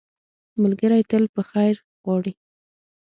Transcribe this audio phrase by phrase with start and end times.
[0.61, 2.33] ملګری تل په خیر غواړي